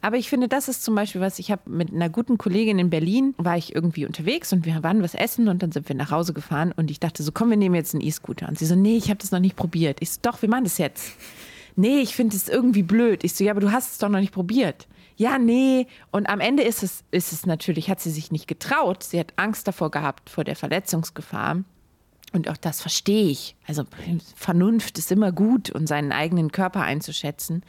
[0.00, 2.90] Aber ich finde, das ist zum Beispiel was, ich habe mit einer guten Kollegin in
[2.90, 6.10] Berlin, war ich irgendwie unterwegs und wir waren was essen und dann sind wir nach
[6.10, 8.48] Hause gefahren und ich dachte so, komm, wir nehmen jetzt einen E-Scooter.
[8.48, 9.98] Und sie so, nee, ich habe das noch nicht probiert.
[10.00, 11.12] Ich so, doch, wir machen das jetzt.
[11.76, 13.22] Nee, ich finde es irgendwie blöd.
[13.22, 14.86] Ich so, ja, aber du hast es doch noch nicht probiert.
[15.16, 15.86] Ja, nee.
[16.10, 19.02] Und am Ende ist es, ist es natürlich, hat sie sich nicht getraut.
[19.02, 21.64] Sie hat Angst davor gehabt, vor der Verletzungsgefahr.
[22.32, 23.56] Und auch das verstehe ich.
[23.66, 23.84] Also
[24.34, 27.62] Vernunft ist immer gut und seinen eigenen Körper einzuschätzen.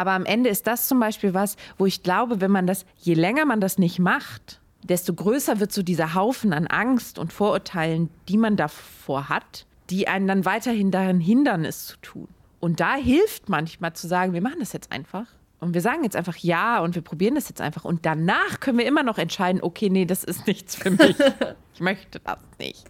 [0.00, 3.12] Aber am Ende ist das zum Beispiel was, wo ich glaube, wenn man das, je
[3.12, 8.08] länger man das nicht macht, desto größer wird so dieser Haufen an Angst und Vorurteilen,
[8.26, 12.28] die man davor hat, die einen dann weiterhin daran hindern, es zu tun.
[12.60, 15.26] Und da hilft manchmal zu sagen, wir machen das jetzt einfach.
[15.58, 17.84] Und wir sagen jetzt einfach ja und wir probieren das jetzt einfach.
[17.84, 21.14] Und danach können wir immer noch entscheiden, okay, nee, das ist nichts für mich.
[21.74, 22.86] ich möchte das nicht.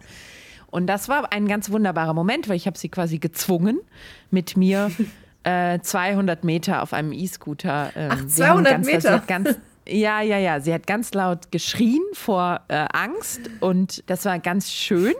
[0.67, 3.81] Und das war ein ganz wunderbarer Moment, weil ich habe sie quasi gezwungen,
[4.29, 4.91] mit mir
[5.43, 7.91] äh, 200 Meter auf einem E-Scooter.
[7.95, 9.23] Ähm, Ach, 200 ganz, Meter?
[9.27, 9.55] Ganz,
[9.87, 10.59] ja, ja, ja.
[10.59, 15.13] Sie hat ganz laut geschrien vor äh, Angst und das war ganz schön.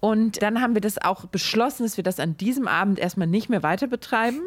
[0.00, 3.48] Und dann haben wir das auch beschlossen, dass wir das an diesem Abend erstmal nicht
[3.48, 4.40] mehr weiter betreiben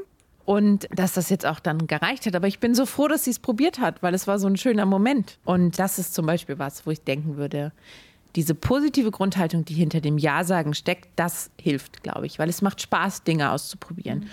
[0.45, 2.35] und dass das jetzt auch dann gereicht hat.
[2.35, 4.57] Aber ich bin so froh, dass sie es probiert hat, weil es war so ein
[4.57, 5.37] schöner Moment.
[5.45, 7.71] Und das ist zum Beispiel was, wo ich denken würde,
[8.35, 12.81] diese positive Grundhaltung, die hinter dem Ja-Sagen steckt, das hilft, glaube ich, weil es macht
[12.81, 14.19] Spaß, Dinge auszuprobieren.
[14.19, 14.29] Mhm.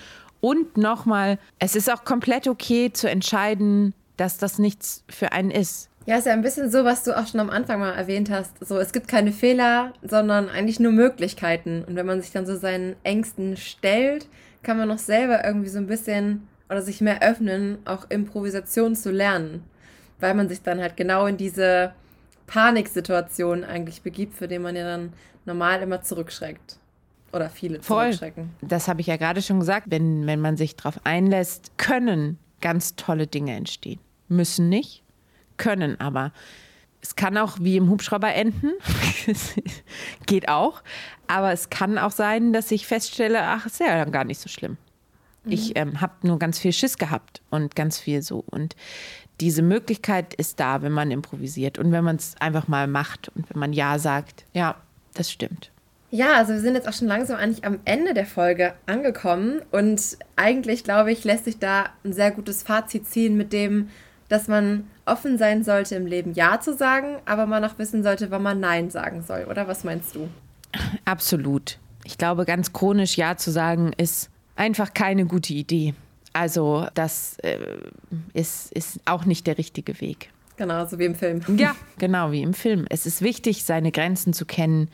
[0.46, 5.88] Und nochmal, es ist auch komplett okay zu entscheiden, dass das nichts für einen ist.
[6.06, 8.64] Ja, ist ja ein bisschen so, was du auch schon am Anfang mal erwähnt hast.
[8.64, 11.82] So, es gibt keine Fehler, sondern eigentlich nur Möglichkeiten.
[11.84, 14.28] Und wenn man sich dann so seinen Ängsten stellt,
[14.62, 19.10] kann man noch selber irgendwie so ein bisschen oder sich mehr öffnen, auch Improvisation zu
[19.10, 19.64] lernen.
[20.20, 21.92] Weil man sich dann halt genau in diese
[22.46, 25.12] Paniksituation eigentlich begibt, für die man ja dann
[25.44, 26.78] normal immer zurückschreckt.
[27.32, 28.04] Oder viele Voll.
[28.04, 28.50] zurückschrecken.
[28.60, 29.86] Das habe ich ja gerade schon gesagt.
[29.90, 34.00] Wenn, wenn man sich darauf einlässt, können ganz tolle Dinge entstehen.
[34.28, 35.02] Müssen nicht,
[35.56, 36.32] können aber.
[37.02, 38.72] Es kann auch wie im Hubschrauber enden.
[40.26, 40.82] Geht auch.
[41.28, 44.76] Aber es kann auch sein, dass ich feststelle, ach, ist ja gar nicht so schlimm.
[45.44, 45.52] Mhm.
[45.52, 48.44] Ich ähm, habe nur ganz viel Schiss gehabt und ganz viel so.
[48.50, 48.74] Und
[49.40, 53.48] diese Möglichkeit ist da, wenn man improvisiert und wenn man es einfach mal macht und
[53.50, 54.44] wenn man Ja sagt.
[54.52, 54.76] Ja,
[55.14, 55.70] das stimmt.
[56.10, 60.18] Ja, also wir sind jetzt auch schon langsam eigentlich am Ende der Folge angekommen und
[60.36, 63.88] eigentlich, glaube ich, lässt sich da ein sehr gutes Fazit ziehen mit dem,
[64.28, 68.30] dass man offen sein sollte im Leben Ja zu sagen, aber man auch wissen sollte,
[68.30, 70.28] wann man Nein sagen soll, oder was meinst du?
[71.04, 71.78] Absolut.
[72.04, 75.94] Ich glaube, ganz chronisch Ja zu sagen ist einfach keine gute Idee.
[76.32, 77.58] Also das äh,
[78.32, 80.30] ist, ist auch nicht der richtige Weg.
[80.56, 81.40] Genau, so wie im Film.
[81.56, 82.86] Ja, genau wie im Film.
[82.88, 84.88] Es ist wichtig, seine Grenzen zu kennen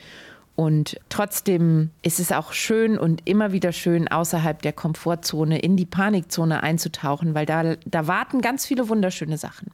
[0.55, 5.87] und trotzdem ist es auch schön und immer wieder schön, außerhalb der Komfortzone in die
[5.87, 9.71] Panikzone einzutauchen, weil da, da warten ganz viele wunderschöne Sachen.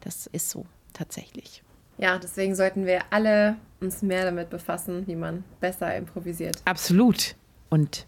[0.00, 0.64] Das ist so
[0.94, 1.62] tatsächlich.
[1.98, 6.62] Ja, deswegen sollten wir alle uns mehr damit befassen, wie man besser improvisiert.
[6.64, 7.36] Absolut.
[7.68, 8.06] Und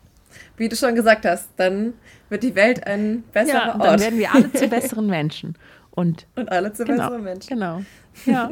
[0.56, 1.94] wie du schon gesagt hast, dann
[2.30, 3.84] wird die Welt ein besserer ja, Ort.
[3.84, 5.56] Dann werden wir alle zu besseren Menschen.
[5.90, 7.48] Und, und alle zu genau, besseren Menschen.
[7.48, 7.82] Genau.
[8.26, 8.50] Ja.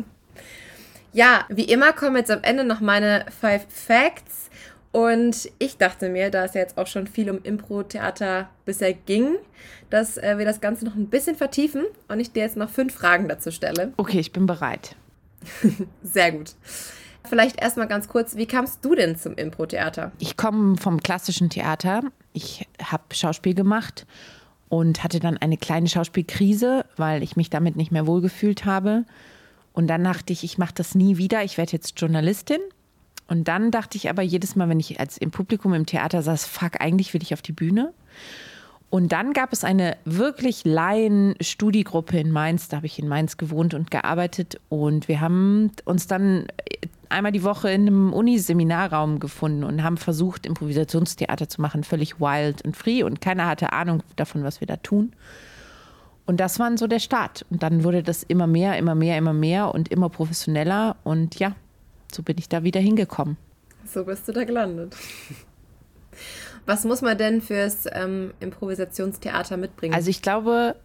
[1.13, 4.49] Ja, wie immer kommen jetzt am Ende noch meine Five Facts.
[4.93, 9.37] Und ich dachte mir, da es ja jetzt auch schon viel um Impro-Theater bisher ging,
[9.89, 12.95] dass äh, wir das Ganze noch ein bisschen vertiefen und ich dir jetzt noch fünf
[12.95, 13.93] Fragen dazu stelle.
[13.97, 14.95] Okay, ich bin bereit.
[16.03, 16.55] Sehr gut.
[17.25, 20.13] Vielleicht erstmal ganz kurz, wie kamst du denn zum Impro-Theater?
[20.19, 22.03] Ich komme vom klassischen Theater.
[22.35, 24.07] Ich habe Schauspiel gemacht
[24.69, 29.05] und hatte dann eine kleine Schauspielkrise, weil ich mich damit nicht mehr wohlgefühlt habe.
[29.73, 32.61] Und dann dachte ich, ich mache das nie wieder, ich werde jetzt Journalistin.
[33.29, 36.45] Und dann dachte ich aber jedes Mal, wenn ich als im Publikum im Theater saß,
[36.45, 37.93] fuck, eigentlich will ich auf die Bühne.
[38.91, 42.69] Und dann gab es eine wirklich Laien-Studiegruppe in Mainz.
[42.69, 44.61] Da habe ich in Mainz gewohnt und gearbeitet.
[44.69, 46.47] Und wir haben uns dann
[47.09, 51.85] einmal die Woche in einem Uniseminarraum gefunden und haben versucht, Improvisationstheater zu machen.
[51.85, 53.03] Völlig wild und free.
[53.03, 55.15] Und keiner hatte Ahnung davon, was wir da tun.
[56.27, 57.45] Und das war so der Start.
[57.51, 60.97] Und dann wurde das immer mehr, immer mehr, immer mehr und immer professioneller.
[61.05, 61.55] Und ja,
[62.13, 63.37] so bin ich da wieder hingekommen.
[63.85, 64.95] So bist du da gelandet.
[66.67, 69.95] Was muss man denn fürs ähm, Improvisationstheater mitbringen?
[69.95, 70.77] Also ich glaube,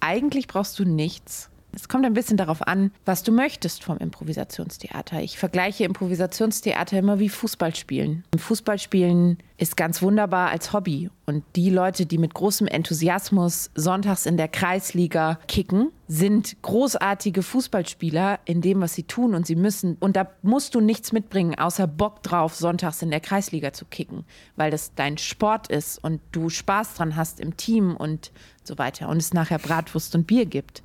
[0.00, 1.48] eigentlich brauchst du nichts.
[1.74, 5.22] Es kommt ein bisschen darauf an, was du möchtest vom Improvisationstheater.
[5.22, 8.24] Ich vergleiche Improvisationstheater immer wie Fußballspielen.
[8.36, 11.08] Fußballspielen ist ganz wunderbar als Hobby.
[11.24, 18.40] Und die Leute, die mit großem Enthusiasmus sonntags in der Kreisliga kicken, sind großartige Fußballspieler
[18.44, 19.34] in dem, was sie tun.
[19.34, 23.20] Und sie müssen, und da musst du nichts mitbringen, außer Bock drauf, sonntags in der
[23.20, 24.24] Kreisliga zu kicken,
[24.56, 28.30] weil das dein Sport ist und du Spaß dran hast im Team und
[28.62, 29.08] so weiter.
[29.08, 30.82] Und es nachher Bratwurst und Bier gibt.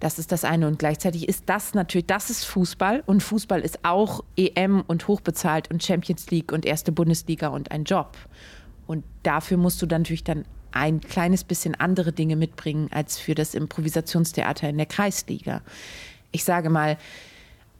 [0.00, 0.66] Das ist das eine.
[0.66, 3.02] Und gleichzeitig ist das natürlich, das ist Fußball.
[3.06, 7.84] Und Fußball ist auch EM und hochbezahlt und Champions League und erste Bundesliga und ein
[7.84, 8.16] Job.
[8.86, 13.34] Und dafür musst du dann natürlich dann ein kleines bisschen andere Dinge mitbringen als für
[13.34, 15.62] das Improvisationstheater in der Kreisliga.
[16.32, 16.98] Ich sage mal,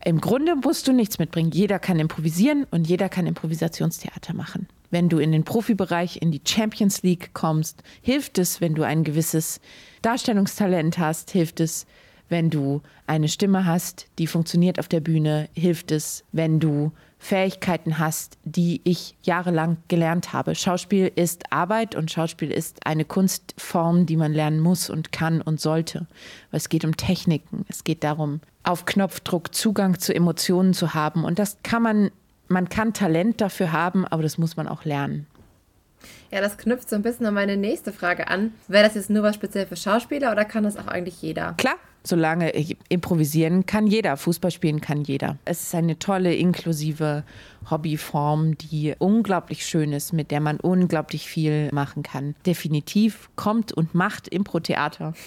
[0.05, 1.50] im Grunde musst du nichts mitbringen.
[1.50, 4.68] Jeder kann improvisieren und jeder kann Improvisationstheater machen.
[4.90, 9.03] Wenn du in den Profibereich, in die Champions League kommst, hilft es, wenn du ein
[9.03, 9.61] gewisses
[10.03, 11.87] Darstellungstalent hast, hilft es,
[12.35, 18.01] Wenn du eine Stimme hast, die funktioniert auf der Bühne, hilft es, wenn du Fähigkeiten
[18.01, 20.57] hast, die ich jahrelang gelernt habe.
[20.57, 25.61] Schauspiel ist Arbeit und Schauspiel ist eine Kunstform, die man lernen muss und kann und
[25.61, 26.09] sollte.
[26.51, 31.23] Es geht um Techniken, es geht darum, auf Knopfdruck Zugang zu Emotionen zu haben.
[31.23, 32.11] Und das kann man,
[32.49, 35.29] man kann Talent dafür haben, aber das muss man auch lernen.
[36.33, 38.55] Ja, das knüpft so ein bisschen an meine nächste Frage an.
[38.66, 41.55] Wäre das jetzt nur was speziell für Schauspieler oder kann das auch eigentlich jeder?
[41.59, 42.53] Klar, solange
[42.88, 45.38] improvisieren kann jeder, Fußball spielen kann jeder.
[45.45, 47.25] Es ist eine tolle, inklusive
[47.71, 52.35] Hobbyform, die unglaublich schön ist, mit der man unglaublich viel machen kann.
[52.47, 55.14] Definitiv kommt und macht Impro-Theater.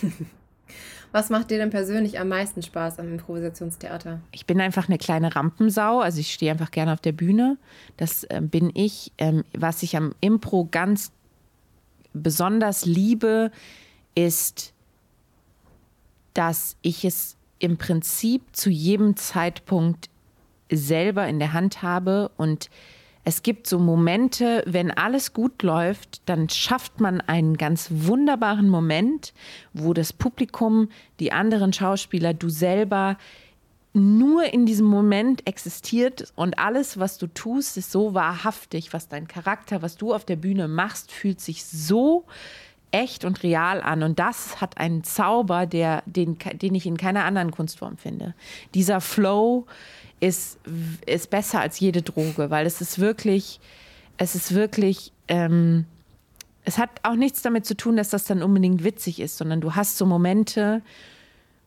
[1.11, 4.19] Was macht dir denn persönlich am meisten Spaß am Improvisationstheater?
[4.31, 7.57] Ich bin einfach eine kleine Rampensau, also ich stehe einfach gerne auf der Bühne.
[7.95, 9.13] Das äh, bin ich.
[9.17, 11.11] Ähm, was ich am Impro ganz
[12.13, 13.51] besonders liebe,
[14.15, 14.73] ist,
[16.37, 20.09] dass ich es im Prinzip zu jedem Zeitpunkt
[20.71, 22.29] selber in der Hand habe.
[22.37, 22.69] Und
[23.23, 29.33] es gibt so Momente, wenn alles gut läuft, dann schafft man einen ganz wunderbaren Moment,
[29.73, 33.17] wo das Publikum, die anderen Schauspieler, du selber
[33.93, 39.27] nur in diesem Moment existiert und alles, was du tust, ist so wahrhaftig, was dein
[39.27, 42.25] Charakter, was du auf der Bühne machst, fühlt sich so
[42.91, 44.03] echt und real an.
[44.03, 48.33] Und das hat einen Zauber, der, den, den ich in keiner anderen Kunstform finde.
[48.73, 49.65] Dieser Flow,
[50.19, 50.59] ist,
[51.05, 53.59] ist besser als jede Droge, weil es ist wirklich,
[54.17, 55.85] es ist wirklich, ähm,
[56.63, 59.75] es hat auch nichts damit zu tun, dass das dann unbedingt witzig ist, sondern du
[59.75, 60.81] hast so Momente,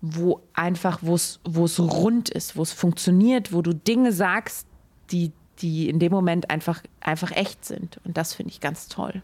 [0.01, 1.39] wo einfach, wo es,
[1.79, 4.67] rund ist, wo es funktioniert, wo du Dinge sagst,
[5.11, 8.01] die, die in dem Moment einfach, einfach echt sind.
[8.05, 9.23] Und das finde ich ganz toll.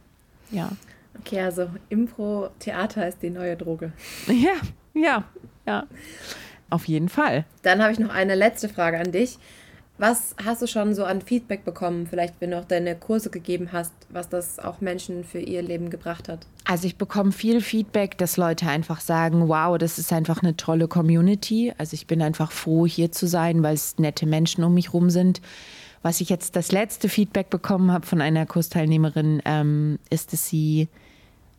[0.50, 0.70] Ja.
[1.20, 3.92] Okay, also Impro-Theater ist die neue Droge.
[4.28, 4.54] Ja,
[4.94, 5.24] ja,
[5.66, 5.86] ja.
[6.70, 7.44] Auf jeden Fall.
[7.62, 9.38] Dann habe ich noch eine letzte Frage an dich.
[9.98, 13.70] Was hast du schon so an Feedback bekommen, vielleicht wenn du auch deine Kurse gegeben
[13.72, 16.46] hast, was das auch Menschen für ihr Leben gebracht hat?
[16.64, 20.86] Also ich bekomme viel Feedback, dass Leute einfach sagen, wow, das ist einfach eine tolle
[20.86, 21.72] Community.
[21.78, 25.08] Also ich bin einfach froh, hier zu sein, weil es nette Menschen um mich rum
[25.08, 25.40] sind.
[26.02, 30.88] Was ich jetzt das letzte Feedback bekommen habe von einer Kursteilnehmerin, ähm, ist, dass sie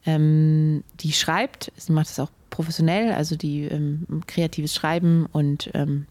[0.08, 6.08] ähm, die schreibt, sie macht das auch professionell, also die ähm, kreatives Schreiben und ähm,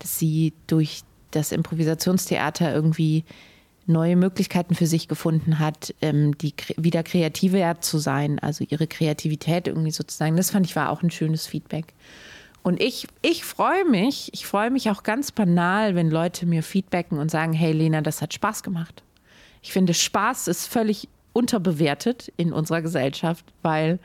[0.00, 3.24] dass sie durch das Improvisationstheater irgendwie
[3.86, 9.68] neue Möglichkeiten für sich gefunden hat, ähm, die wieder kreativer zu sein, also ihre Kreativität
[9.68, 10.36] irgendwie sozusagen.
[10.36, 11.94] Das fand ich war auch ein schönes Feedback.
[12.62, 17.18] Und ich, ich freue mich, ich freue mich auch ganz banal, wenn Leute mir feedbacken
[17.18, 19.02] und sagen, hey Lena, das hat Spaß gemacht.
[19.62, 24.00] Ich finde, Spaß ist völlig unterbewertet in unserer Gesellschaft, weil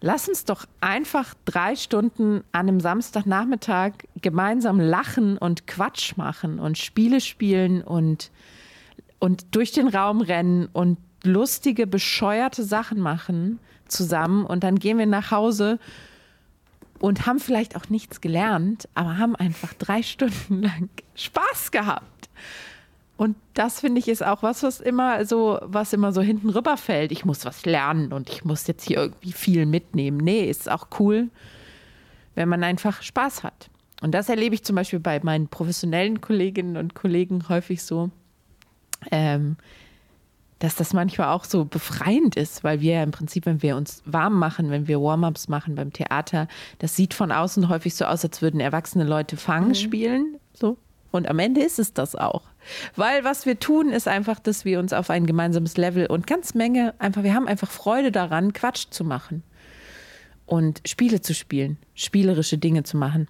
[0.00, 6.78] Lass uns doch einfach drei Stunden an einem Samstagnachmittag gemeinsam lachen und Quatsch machen und
[6.78, 8.30] Spiele spielen und,
[9.18, 13.58] und durch den Raum rennen und lustige, bescheuerte Sachen machen
[13.88, 14.46] zusammen.
[14.46, 15.80] Und dann gehen wir nach Hause
[17.00, 22.28] und haben vielleicht auch nichts gelernt, aber haben einfach drei Stunden lang Spaß gehabt.
[23.18, 27.10] Und das finde ich ist auch was, was immer so, was immer so hinten rüberfällt.
[27.10, 30.18] Ich muss was lernen und ich muss jetzt hier irgendwie viel mitnehmen.
[30.18, 31.28] Nee, ist auch cool,
[32.36, 33.70] wenn man einfach Spaß hat.
[34.02, 38.10] Und das erlebe ich zum Beispiel bei meinen professionellen Kolleginnen und Kollegen häufig so,
[39.10, 39.56] ähm,
[40.60, 44.00] dass das manchmal auch so befreiend ist, weil wir ja im Prinzip, wenn wir uns
[44.06, 46.46] warm machen, wenn wir Warm-ups machen beim Theater,
[46.78, 49.74] das sieht von außen häufig so aus, als würden erwachsene Leute Fang mhm.
[49.74, 50.36] spielen.
[50.54, 50.76] So.
[51.10, 52.42] Und am Ende ist es das auch.
[52.96, 56.54] Weil was wir tun, ist einfach, dass wir uns auf ein gemeinsames Level und ganz
[56.54, 59.42] Menge einfach, wir haben einfach Freude daran, Quatsch zu machen
[60.44, 63.28] und Spiele zu spielen, spielerische Dinge zu machen.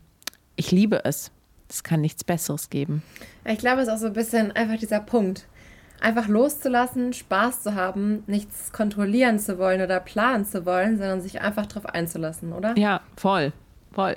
[0.56, 1.30] Ich liebe es.
[1.68, 3.02] Es kann nichts Besseres geben.
[3.44, 5.46] Ich glaube, es ist auch so ein bisschen einfach dieser Punkt.
[6.00, 11.40] Einfach loszulassen, Spaß zu haben, nichts kontrollieren zu wollen oder planen zu wollen, sondern sich
[11.40, 12.76] einfach darauf einzulassen, oder?
[12.78, 13.52] Ja, voll,
[13.92, 14.16] voll.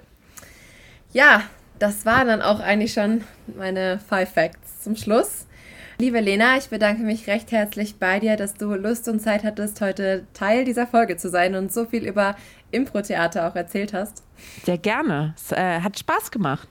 [1.12, 1.44] Ja,
[1.82, 3.24] das waren dann auch eigentlich schon
[3.58, 5.48] meine Five Facts zum Schluss.
[5.98, 9.82] Liebe Lena, ich bedanke mich recht herzlich bei dir, dass du Lust und Zeit hattest,
[9.82, 12.36] heute Teil dieser Folge zu sein und so viel über
[12.72, 14.24] Impro-Theater auch erzählt hast.
[14.64, 15.34] Sehr gerne.
[15.36, 16.68] Es äh, hat Spaß gemacht.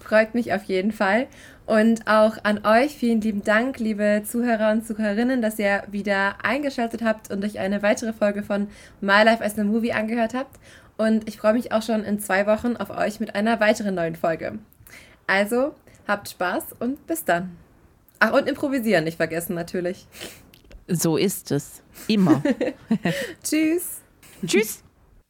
[0.00, 1.28] Freut mich auf jeden Fall.
[1.64, 7.02] Und auch an euch vielen lieben Dank, liebe Zuhörer und Zuhörerinnen, dass ihr wieder eingeschaltet
[7.02, 8.68] habt und euch eine weitere Folge von
[9.00, 10.58] My Life as a Movie angehört habt.
[10.96, 14.16] Und ich freue mich auch schon in zwei Wochen auf euch mit einer weiteren neuen
[14.16, 14.58] Folge.
[15.26, 15.74] Also,
[16.06, 17.56] habt Spaß und bis dann.
[18.18, 20.06] Ach, und improvisieren nicht vergessen natürlich.
[20.88, 21.82] So ist es.
[22.08, 22.42] Immer.
[23.42, 24.00] Tschüss.
[24.46, 24.82] Tschüss.